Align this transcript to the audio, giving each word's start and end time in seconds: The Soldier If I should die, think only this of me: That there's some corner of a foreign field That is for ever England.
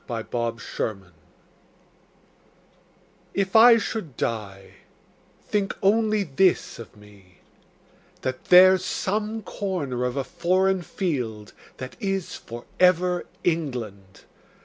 The 0.07 0.25
Soldier 0.31 1.11
If 3.35 3.55
I 3.55 3.77
should 3.77 4.17
die, 4.17 4.77
think 5.47 5.77
only 5.83 6.23
this 6.23 6.79
of 6.79 6.97
me: 6.97 7.37
That 8.23 8.45
there's 8.45 8.83
some 8.83 9.43
corner 9.43 10.03
of 10.03 10.17
a 10.17 10.23
foreign 10.23 10.81
field 10.81 11.53
That 11.77 11.97
is 12.01 12.35
for 12.35 12.65
ever 12.79 13.27
England. 13.43 14.21